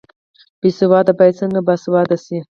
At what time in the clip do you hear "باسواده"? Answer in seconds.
1.67-2.17